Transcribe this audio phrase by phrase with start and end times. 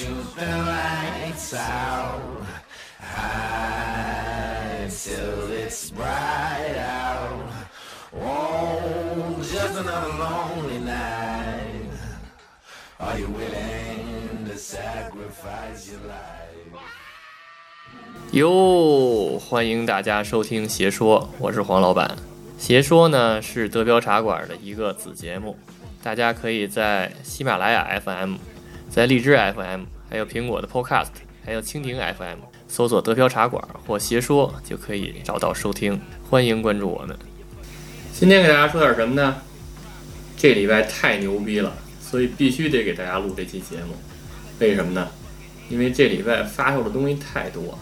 [0.00, 2.42] shoot the lights out
[2.98, 7.44] high till it's bright out.
[8.14, 11.92] Oh, just another lonely night.
[12.98, 16.80] Are you willing to sacrifice your life?
[18.32, 22.16] 哟，欢迎大家收听邪说，我是黄老板。
[22.58, 25.58] 邪说呢是德标茶馆的一个子节目，
[26.02, 28.36] 大家可以在喜马拉雅 FM、
[28.90, 31.10] 在荔枝 FM、还有苹果的 Podcast、
[31.44, 36.00] 还有蜻蜓 FM 搜索“德飘茶馆”或“邪说”就可以找到收听。
[36.28, 37.16] 欢迎关注我们。
[38.12, 39.36] 今天给大家说点什么呢？
[40.36, 41.72] 这礼拜太牛逼了，
[42.02, 43.94] 所以必须得给大家录这期节目。
[44.58, 45.06] 为什么呢？
[45.68, 47.78] 因为这礼拜发售的东西太多，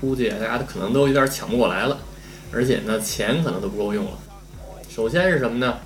[0.00, 1.98] 估计大家可能都有点抢不过来了，
[2.52, 4.16] 而且呢，钱可能都不够用了。
[4.88, 5.78] 首先是什么呢？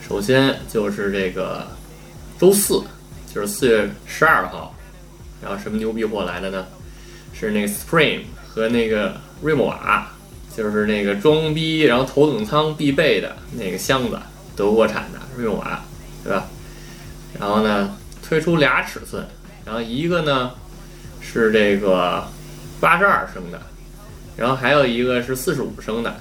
[0.00, 1.68] 首先就是这个
[2.38, 2.82] 周四，
[3.32, 4.74] 就是四月十二号，
[5.42, 6.66] 然后什么牛逼货来的呢？
[7.32, 10.10] 是那个 Spring 和那个瑞莫瓦，
[10.56, 14.18] 就是那个装逼然后头等舱必备的那个箱子，
[14.56, 15.82] 德国产的瑞莫瓦，
[16.24, 16.46] 对吧？
[17.38, 19.26] 然后呢，推出俩尺寸，
[19.64, 20.52] 然后一个呢
[21.20, 22.26] 是这个
[22.80, 23.60] 八十二升的，
[24.36, 26.16] 然后还有一个是四十五升的，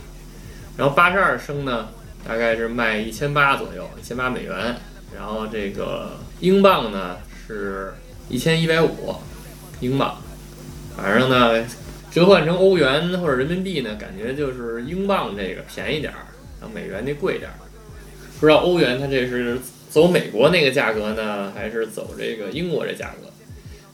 [0.77, 1.87] 然后八十二升呢。
[2.27, 4.75] 大概是卖一千八左右，一千八美元。
[5.15, 7.93] 然后这个英镑呢是
[8.29, 9.15] 一千一百五
[9.79, 10.17] 英镑，
[10.95, 11.65] 反正呢
[12.11, 16.27] 折换成欧元或者人民币呢，感觉就是英镑这个便宜点儿，
[16.59, 17.55] 然后美元那贵点儿。
[18.39, 19.59] 不知道欧元它这是
[19.89, 23.27] 走美国那个价格呢，还是走这个英国这价格？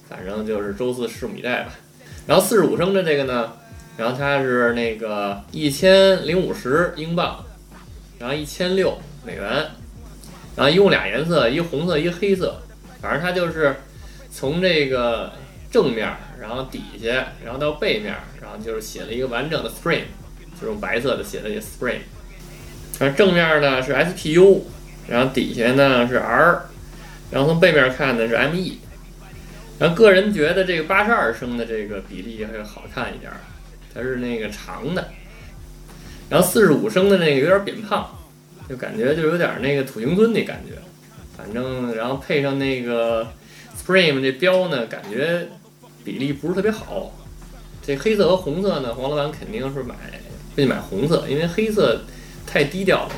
[0.08, 1.74] 反正就是周四拭目以待吧。
[2.28, 3.54] 然后四十五升的这个呢，
[3.98, 7.44] 然后它是那个一千零五十英镑。
[8.18, 9.68] 然后一千六美元，
[10.56, 12.61] 然后一共俩颜色，一红色，一黑色，
[13.02, 13.75] 反正它就是
[14.31, 15.34] 从这个
[15.70, 20.03] 正面，然后底下，然后到背面，然后就是写了一个完整的 Spring，
[20.59, 22.00] 就用白色的写的这 Spring。
[23.00, 24.62] 然后正面呢是 SPU，
[25.09, 26.68] 然后底下呢是 R，
[27.31, 28.78] 然后从背面看呢是 ME。
[29.78, 33.30] 然后个人觉得这个八十二升的这个比例还好看一点，
[33.94, 35.09] 它是那个长的。
[36.30, 38.15] 然后四十五升的那个有点扁胖，
[38.68, 40.74] 就感觉就有点那个土行孙那感觉。
[41.38, 43.28] 反正然后配上那个
[43.78, 45.48] Spring 这标呢，感觉
[46.03, 47.12] 比例不是特别好。
[47.81, 49.96] 这黑色和红色呢，黄老板肯定是买
[50.56, 52.02] 会买红色，因为黑色
[52.48, 53.12] 太低调了。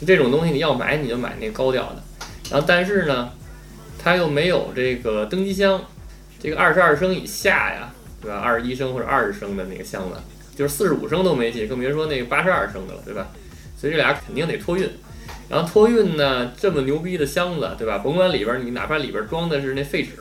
[0.00, 2.02] 就这种东西你要买你就买那高调的。
[2.50, 3.30] 然后但是呢，
[3.98, 5.82] 它又没有这个登机箱，
[6.40, 8.38] 这个二十二升以下呀，对吧？
[8.38, 10.16] 二十一升或者二十升的那个箱子。
[10.56, 13.28] 就是四十五升都没戏，更别说那个八十二升的了，对吧？
[13.84, 14.88] 所以这俩肯定得托运。
[15.46, 17.98] 然后托运呢，这么牛逼的箱子，对吧？
[17.98, 20.12] 甭管里边你哪怕里边装的是那废纸，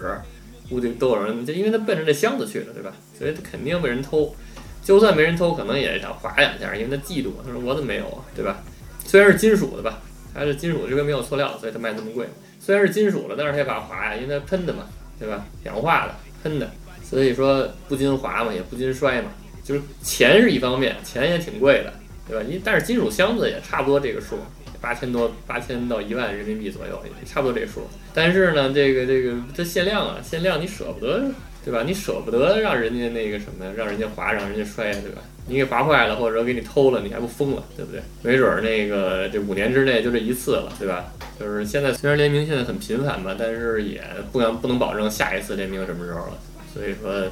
[0.68, 2.92] 估计都有人，就因为他奔着那箱子去的，对吧？
[3.18, 4.36] 所以他肯定被人偷。
[4.84, 7.30] 就算没人偷，可能也想划两下，因为他嫉妒。
[7.46, 8.62] 他说我怎么没有啊，对吧？
[9.06, 10.02] 虽然是金属的吧，
[10.34, 12.28] 它是金属这边没有塑料，所以它卖这么贵。
[12.60, 14.84] 虽然是金属的，但是它也怕划呀，因为它喷的嘛，
[15.18, 15.46] 对吧？
[15.64, 16.14] 氧化的
[16.44, 16.70] 喷的，
[17.02, 19.32] 所以说不禁滑嘛，也不禁摔嘛。
[19.64, 21.94] 就是钱是一方面，钱也挺贵的，
[22.28, 22.44] 对吧？
[22.50, 24.38] 因但是金属箱子也差不多这个数，
[24.80, 27.88] 八千多，八千到一万人民币左右，也差不多这数。
[28.14, 31.32] 但是呢，这个这个这限量啊，限量你舍不得，
[31.66, 31.84] 对吧？
[31.86, 35.22] 你舍不得让人家那个什么，让人家划，让人家摔，对吧？
[35.48, 38.02] 你给划坏了，或者说给你偷了，你还不疯了，对不对？
[38.22, 41.12] 没准儿那个这五年之内就这一次了，对吧？
[41.40, 44.02] 就是现在虽然联名现在很频繁吧，但是也
[44.32, 46.38] 不敢不能保证下一次联名什么时候了，
[46.74, 47.30] 所以说。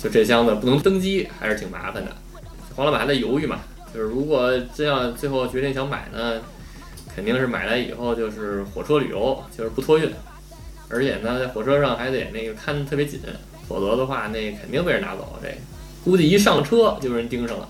[0.00, 2.12] 就这箱子不能登机，还是挺麻烦的。
[2.76, 3.58] 黄老板还在犹豫嘛，
[3.94, 6.40] 就是如果真要最后决定想买呢，
[7.14, 10.10] 肯定是买来以后就是火车旅游，就是不托运，
[10.88, 13.20] 而且呢在火车上还得那个看特别紧，
[13.68, 15.38] 否则的话那肯定被人拿走。
[15.42, 15.48] 这
[16.04, 17.68] 估计一上车就被人盯上了，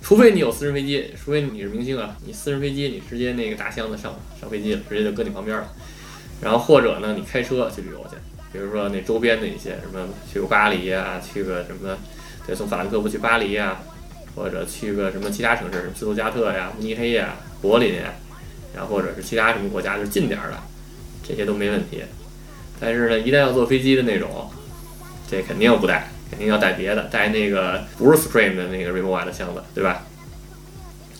[0.00, 5.68] 除非你有私人飞机，除非你是明星啊，你私人飞机你直接那个大箱子上上飞机了，直接就搁你旁边了。
[6.40, 8.16] 然后或者呢你开车去旅游去。
[8.52, 11.96] 比如说那周边的一些什么，去个巴黎呀，去个什么，
[12.46, 13.80] 对，从法兰克福去巴黎呀，
[14.34, 18.14] 或者去个什么其他城市，什么斯图加特呀、慕尼黑呀、柏林呀，
[18.74, 20.58] 然后或者是其他什么国家，就是近点儿的，
[21.26, 22.02] 这些都没问题。
[22.80, 24.50] 但是呢，一旦要坐飞机的那种，
[25.30, 30.02] 这肯定不带，肯定要带别的，带那个不是 Supreme 的那个 r e m o v a 的箱子，对吧？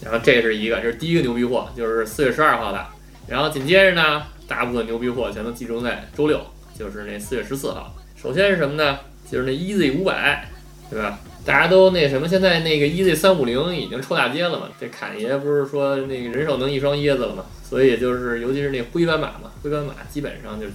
[0.02, 2.86] 然后这是一个，这是第一个牛逼货，就是四月十二号的。
[3.28, 6.40] 然后紧接着呢，大部分牛逼货全都集中在周六。
[6.74, 8.98] 就是那四月十四号，首先是什么呢？
[9.30, 10.48] 就是那 EZ 五百，
[10.90, 11.20] 对吧？
[11.44, 14.68] 大家都那什么，现在那个 EZ 三五零已经臭大街了嘛。
[14.80, 17.44] 这侃爷不是说那个人手能一双椰子了嘛？
[17.68, 20.72] 所以就是，尤其是那灰斑马嘛，灰斑马基本上就是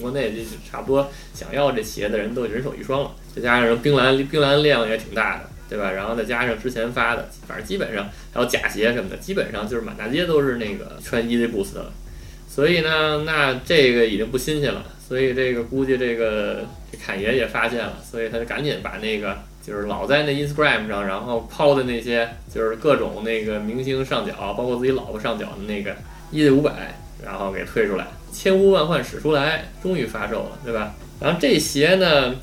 [0.00, 0.38] 国内就
[0.70, 5.90] 差不多想要这鞋的人都人手一双了，再加上冰蓝冰蓝量也挺大的，对吧？
[5.90, 11.92] 然后再加上之前发的，反正基本上还有假鞋什么的，基本上就是满大街都是那个穿 EZ Boost 的了。
[12.48, 14.82] 所以呢，那这个已经不新鲜了。
[15.06, 19.36] 所以这个估计这个这侃爷也发现了，所以他就赶紧把那个
[19.66, 25.96] 就是老在那 Instagram 上，然后抛的那些就是各种那个明星上脚，包括自己老婆上脚的那个
[26.30, 30.94] E 五百，然后给推出来，千呼万唤始出来，终于发售了，对吧？
[31.18, 32.34] 然后这鞋呢，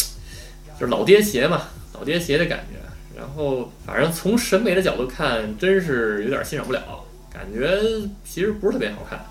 [0.78, 2.78] 就是老爹鞋嘛，老爹鞋的感觉。
[3.16, 6.82] 然后反正从审美的角度看，真是有点欣赏不了，
[7.32, 7.80] 感觉
[8.26, 9.24] 其实不是特别好看。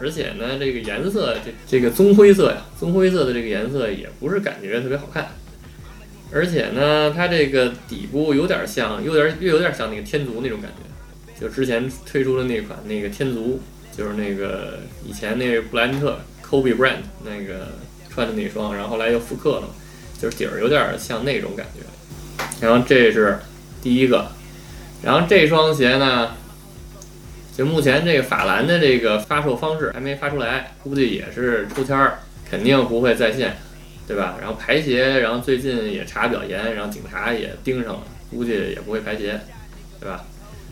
[0.00, 5.28] 而且呢，这个颜色，这这个棕灰色呀，棕灰色的这个颜色也不是感觉特别好看。
[6.32, 13.60] 而且呢，它这个底部有点像，有点又有点像那个天足那种感觉，就之前推出的那款那个天足，
[13.96, 17.68] 就是那个以前那布莱恩特 Kobe Bryant 那个
[18.10, 19.68] 穿的那双，然后后来又复刻了，
[20.20, 21.86] 就是底儿有点像那种感觉。
[22.60, 23.38] 然后这是
[23.82, 24.28] 第一个，
[25.02, 26.32] 然后这双鞋呢。
[27.56, 32.18] 就目前这个法兰的这个发售方式还没发出来，估计也是抽签儿，
[32.50, 33.56] 肯定不会在线，
[34.06, 34.36] 对吧？
[34.40, 39.40] 然后排协，然后最近也查比较严，然后警察也盯上了，估计也不会排协，
[40.00, 40.24] 对吧？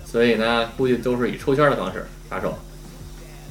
[0.04, 2.56] 所以呢，估计都是以抽签的方式发售。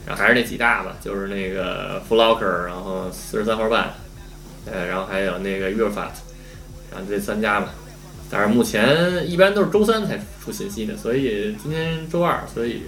[0.06, 3.94] 然后还是那几大吧，就是那个 f l o c k e r 然后四十三号半，
[4.66, 6.22] 呃，然后还有那个 u r f a t
[6.92, 7.74] 然后这三家吧。
[8.30, 12.84] 但是目前一般都是周三才出信息的，所以今天周二，所以。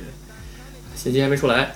[0.96, 1.76] 信息还没出来，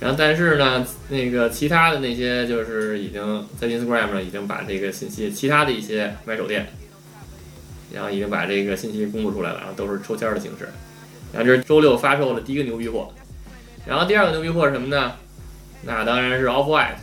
[0.00, 6.66] 然后但是呢，那个其他的那些就是已经在 Instagram 上已经把这个信息，其他的一些买手店，
[7.92, 10.70] 然后已经把这个信息公布出来了，然后都是抽签的形式。
[11.34, 13.12] 然后这是周六发售的第一个牛逼货，
[13.86, 15.12] 然后第二个牛逼货是什么呢？
[15.82, 16.96] 那当然是 Off White，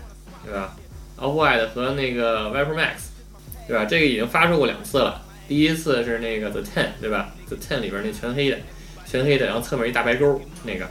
[0.44, 0.76] 对吧
[1.20, 3.10] ？Off White 和那个 Vapor Max，
[3.68, 3.86] 对吧？
[3.86, 8.58] 这个已经发售过两次了，第一次是那个 The Ten，对吧？The Ten 里边那全黑的，
[9.06, 10.88] 全黑的，然后侧面一大白勾那个。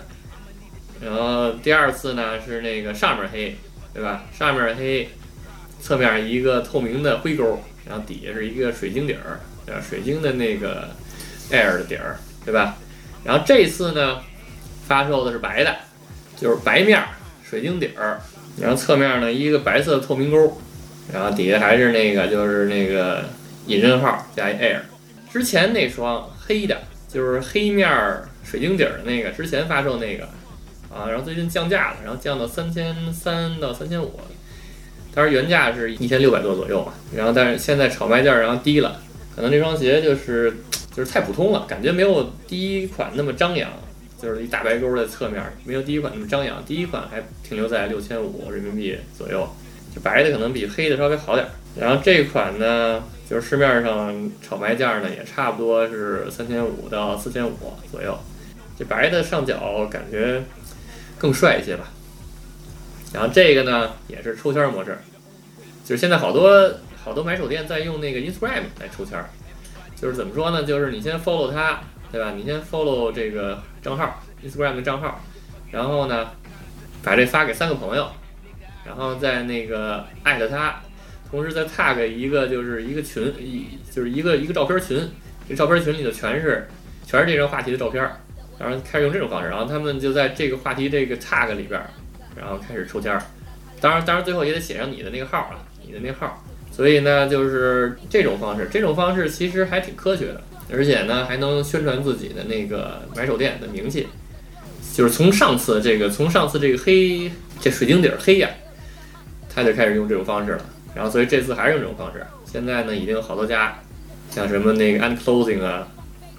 [1.01, 3.57] 然后第二次呢是那个上面黑，
[3.93, 4.25] 对吧？
[4.33, 5.11] 上面黑，
[5.81, 9.81] 侧面一个透明的灰勾，然后底下是一个水晶底儿，对吧？
[9.87, 10.89] 水晶的那个
[11.51, 12.77] Air 的底儿，对吧？
[13.25, 14.21] 然后这次呢
[14.87, 15.77] 发售的是白的，
[16.37, 17.03] 就是白面
[17.45, 18.21] 水晶底儿，
[18.59, 20.61] 然后侧面呢一个白色透明勾，
[21.13, 23.25] 然后底下还是那个就是那个
[23.67, 24.81] 隐身号加一 Air。
[25.31, 27.91] 之前那双黑的，就是黑面
[28.43, 30.27] 水晶底儿的那个，之前发售那个。
[30.97, 34.19] 啊，然后最近降价了，然后降到三千三到三千五，
[35.15, 36.95] 当然原价是一千六百多左右嘛。
[37.15, 39.01] 然后但是现在炒卖价然后低了，
[39.35, 40.57] 可能这双鞋就是
[40.95, 43.71] 就是太普通了，感觉没有第一款那么张扬，
[44.21, 46.65] 就是一大白勾的侧面，没有第一款那么张扬。
[46.65, 49.47] 第一款还停留在六千五人民币左右，
[49.95, 51.47] 就白的可能比黑的稍微好点。
[51.79, 57.53] 然后这款呢，就是市面上炒卖价呢也差不多是三千五到四千五
[57.93, 58.19] 左右。
[58.79, 60.43] 这白的上脚感觉。
[61.19, 61.85] 更帅一些吧，
[63.13, 64.99] 然后这个呢也是抽签模式，
[65.85, 69.19] 就是现在好多好多买手店在用那个 Instagram 来抽签，
[70.01, 70.65] 就是怎么说呢？
[70.65, 71.81] 就是你先 follow 他，
[72.13, 72.33] 对吧？
[72.37, 75.21] 你先 follow 这个账号 Instagram 的账号，
[75.71, 76.31] 然后呢
[77.03, 78.11] 把这发给三个朋友，
[78.85, 80.83] 然后再那个艾特他，
[81.31, 85.09] 同时再 tag 一个就是一个群，一就是一个一个照片群，
[85.49, 86.69] 这照片群里头全是
[87.07, 88.07] 全是这张话题的照片。
[88.59, 91.81] 然后开始用这种方式，然后他们就在这个话题这个 tag 里边，
[92.35, 93.23] 然后开始抽签儿。
[93.81, 96.43] 当然，当然最后也得写上你的那个号啊，你的那个号。
[96.73, 100.41] 所以呢，就是这种方式，这种方式其实还挺科学的，
[100.73, 104.07] 而且呢还能宣传自己的那个买手店的名气。
[104.95, 108.49] 就是从上次这个，从上次这个黑这水晶底儿黑呀，
[109.55, 110.65] 他就开始用这种方式了。
[110.95, 112.25] 然后所以这次还是用这种方式。
[112.45, 113.79] 现在呢已经有好多家，
[114.31, 115.87] 像什么那个 And Clothing 啊，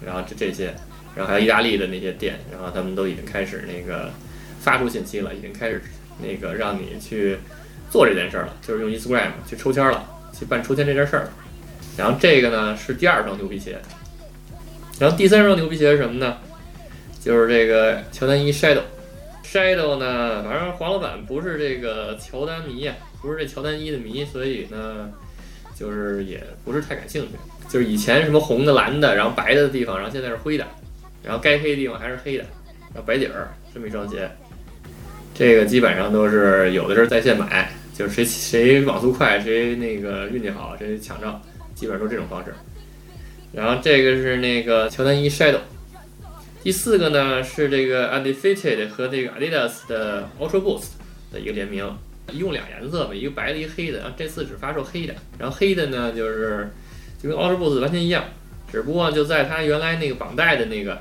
[0.04, 0.74] 然后这这些。
[1.18, 4.08] 然后还有意大利的那些店，然后他们都已经开始那个
[4.60, 5.82] 发出信息了，已经开始
[6.22, 7.36] 那个让你去
[7.90, 11.28] 做这件事儿了，就是用 Instagram 去抽签了，去办抽签这件事儿。
[11.96, 13.78] 然后这个呢是第二双牛皮鞋，
[15.00, 16.36] 然后第三双牛皮鞋是什么呢？
[17.20, 18.82] 就是这个乔丹一 Shadow。
[19.44, 25.10] Shadow 呢，反正黄老板不是这个乔丹迷呀，不是这乔丹一的迷，所以呢，
[25.74, 27.30] 就是也不是太感兴趣。
[27.68, 30.64] 就是以前什么红的、蓝的，然后白的地方，然后现在是灰的。
[31.22, 32.44] 然后该黑的地方还是黑的，
[32.94, 34.30] 然后白底儿这么一双鞋，
[35.34, 41.40] 这个基本上都是有的是在线买，就是谁谁网速快，谁那个运气好，谁抢着，
[41.74, 42.54] 基本上都这种方式。
[43.52, 45.60] 然后这个是那个乔丹一 Shadow，
[46.62, 50.88] 第四个呢是这个 Undefeated 和这个 Adidas 的 Ultra Boost
[51.32, 51.90] 的一个联名，
[52.30, 54.00] 一共俩颜色吧，一个白的，一个黑的。
[54.00, 56.68] 然后这次只发售黑的，然后黑的呢就是
[57.22, 58.24] 就跟 Ultra Boost 完全一样，
[58.70, 60.98] 只不过就在它原来那个绑带的那个，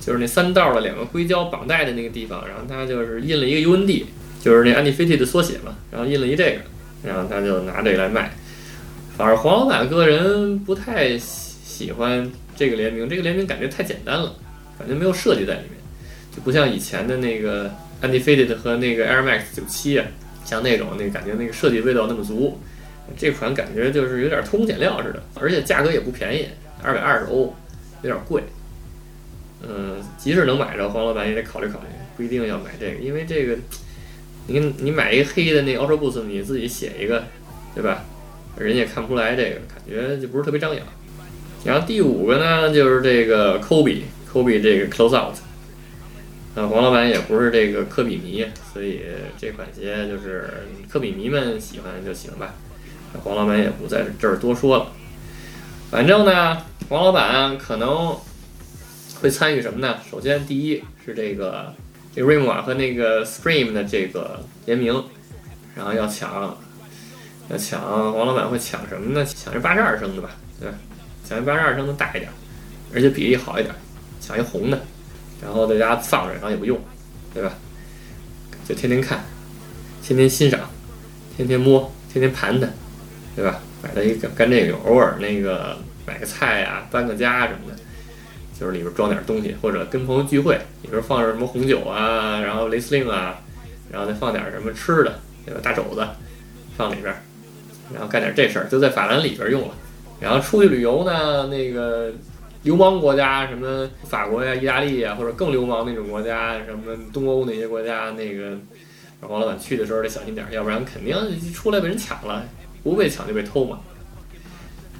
[0.00, 4.04] 就是那三道的两个硅胶绑带的那个地方，然后它就是印了一个 UND，
[4.42, 6.60] 就是那 Underfitted 的缩写嘛，然后印了一这个，
[7.06, 8.32] 然后他就拿这个来卖。
[9.16, 14.34] 反正黄老板个人不太喜欢这个联名，这个联名感觉太简单了，
[14.78, 15.72] 感觉没有设计在里面，
[16.34, 20.06] 就不像以前的那个 Underfitted 和那个 Air Max 九七啊，
[20.46, 22.58] 像那种那感觉那个设计味道那么足。
[23.16, 26.46] 这款感觉就是有点偷工减料似的，而且价格也不便宜，
[26.82, 27.54] 二百二十欧，
[28.02, 28.42] 有点贵。
[29.62, 31.86] 嗯，即使能买着，黄老板也得考虑考虑，
[32.16, 33.56] 不一定要买这个，因为这个，
[34.48, 37.24] 你你买一个黑的那 Ultra Boost，你自己写一个，
[37.74, 38.04] 对吧？
[38.58, 40.84] 人也看不出来，这个感觉就不是特别张扬。
[41.64, 45.36] 然后第五个呢，就是这个 Kobe，Kobe 这个 Close Out。
[46.54, 49.00] 啊，黄老板也不是这个科比迷，所以
[49.38, 52.54] 这款鞋就是科比迷们喜欢就行吧。
[53.22, 54.92] 黄老板也不在这儿多说了。
[55.92, 56.56] 反正呢，
[56.88, 58.18] 王老板可能
[59.20, 59.98] 会参与什么呢？
[60.10, 61.70] 首先，第一是这个
[62.16, 65.04] 这个 r i m 和那个 Supreme 的这个联名，
[65.76, 66.56] 然后要抢。
[67.50, 67.82] 要抢
[68.16, 69.22] 王老板会抢什么呢？
[69.26, 70.74] 抢一八十二升的吧，对吧？
[71.28, 72.30] 抢一八十二升的大一点，
[72.94, 73.74] 而且比例好一点。
[74.18, 74.80] 抢一红的，
[75.42, 76.80] 然后在家放着，然后也不用，
[77.34, 77.52] 对吧？
[78.66, 79.22] 就天天看，
[80.02, 80.58] 天天欣赏，
[81.36, 82.66] 天天摸，天天盘它，
[83.36, 83.60] 对吧？
[83.82, 87.76] 买了一个干这个，偶尔那个买个菜呀，搬个家什么的，
[88.58, 93.40] 就是里边装点东西，或者跟朋友聚会，里边放着什么红酒啊，然后雷司令啊，
[93.90, 95.60] 然后再放点什么吃的，对吧？
[95.62, 96.06] 大肘子
[96.76, 97.14] 放里边。
[97.92, 99.74] 然后干点这事儿，就在法兰里边用了。
[100.18, 102.10] 然后出去旅游呢，那个
[102.62, 108.56] 流氓国家，什么法国呀、意大利呀，或者更流氓那种国家，什么东欧那些国家，那个
[109.20, 111.14] 王老板去的时候得小心点，要不然肯定
[111.52, 112.42] 出来被人抢了，
[112.82, 113.80] 不被抢就被偷嘛。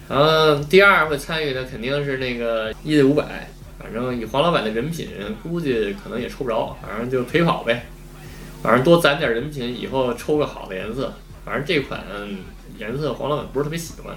[0.08, 3.48] 然后第二会参与的肯定是那个一对五百，
[3.78, 5.08] 反正以黄老板的人品，
[5.42, 7.86] 估计可能也抽不着，反正就陪跑呗。
[8.62, 11.12] 反正多攒点人品，以后抽个好的颜色。
[11.44, 12.00] 反正这款。
[12.78, 14.16] 颜色黄老板不是特别喜欢，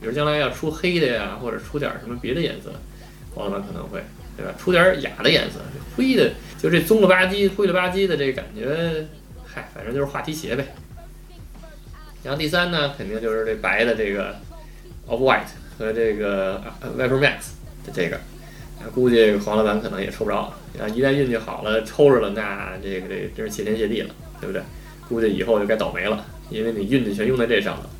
[0.00, 2.72] 比如将来要出黑的呀，或者出点什么别的颜色，
[3.34, 4.02] 黄老板可能会，
[4.34, 4.52] 对吧？
[4.58, 5.60] 出点雅的颜色，
[5.94, 9.06] 灰的就这棕了吧唧、灰了吧唧的这感觉，
[9.44, 10.74] 嗨，反正就是话题鞋呗。
[12.22, 14.36] 然后第三呢，肯定就是这白的这个
[15.06, 16.62] ，of White 和这个
[16.98, 17.52] Vapor Max
[17.84, 18.18] 的这个，
[18.94, 20.52] 估计黄老板可能也抽不着。
[20.78, 24.62] 然后一旦运气好了，抽着了，那这个这真是谢天谢地了，对不对？
[25.08, 26.24] 估计以后就该倒霉了。
[26.50, 27.90] 因为你运气全用在这上了，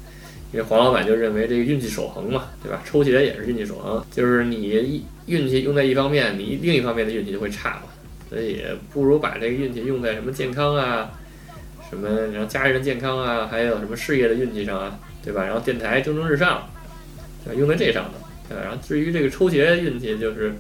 [0.53, 2.83] 因为黄老板就认为这个运气守恒嘛，对吧？
[2.85, 7.85] 抽鞋也是运气守恒，就是你一运气用在一方面，你另一方面的运气就会差嘛，
[8.29, 8.63] 所以
[8.93, 11.11] 不如把这个运气用在什么健康啊，
[11.93, 15.45] 什么然后家人健康啊，还有什么事业的运气上啊，对吧？
[15.45, 16.69] 然后电台蒸蒸日上，
[17.55, 18.13] 用在这上头，
[18.49, 18.63] 对吧？
[18.65, 20.55] 然后至于这个抽鞋运气，就是，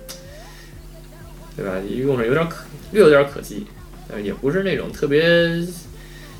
[1.56, 1.78] 对吧？
[1.88, 3.66] 一共是有点可略有点可惜，
[4.08, 5.58] 呃，也不是那种特别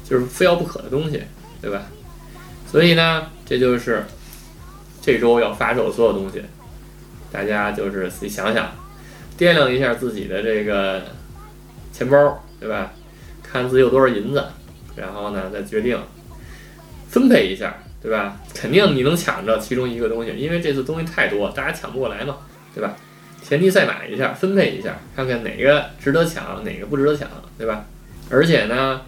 [0.05, 1.23] 就是非要不可的东西。
[1.63, 1.83] 对吧？
[2.69, 4.03] 所以呢，这就是
[5.01, 6.43] 这周要发售的所有东西，
[7.31, 8.69] 大家就是自己想想，
[9.39, 11.03] 掂量一下自己的这个
[11.93, 12.93] 钱包，对吧？
[13.45, 14.45] 看自己有多少银子，
[14.97, 15.99] 然后呢，再决定
[17.09, 18.41] 分配一下，对吧？
[18.55, 22.39] 肯定你能抢着其中一个东西，因为这次东西太多，大家抢不过来嘛，
[22.75, 22.97] 对吧？
[23.43, 27.85] 前提再买一下，分配一下，看看哪个值得抢，哪个不值得抢，对吧？
[28.31, 29.03] 而且呢。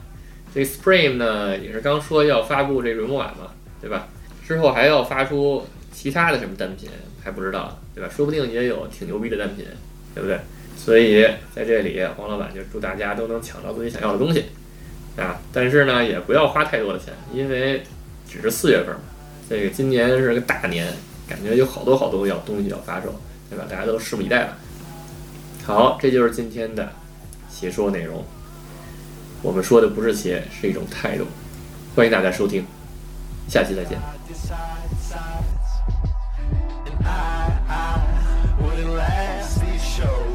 [0.54, 3.48] 这 Supreme 呢，也是刚说要发布这轮碗嘛，
[3.80, 4.06] 对吧？
[4.46, 6.88] 之后还要发出其他的什么单品，
[7.20, 8.08] 还不知道，对吧？
[8.08, 9.66] 说不定也有挺牛逼的单品，
[10.14, 10.38] 对不对？
[10.76, 14.44] 所以在这里，黄老板就祝大家都能抢到自己想要的东西
[15.16, 15.40] 啊！
[15.52, 17.82] 但是呢，也不要花太多的钱，因为
[18.28, 19.00] 只是四月份嘛。
[19.48, 20.92] 这个今年是个大年，
[21.28, 23.14] 感觉有好多好多要东西要发售，
[23.48, 23.64] 对吧？
[23.70, 24.56] 大家都拭目以待吧。
[25.64, 26.90] 好，这就是今天的
[27.48, 28.24] 解说内容。
[29.42, 31.26] 我们说的不是鞋，是一种态度。
[31.94, 32.64] 欢迎大家收听，
[33.48, 33.98] 下期再见。
[39.78, 40.33] show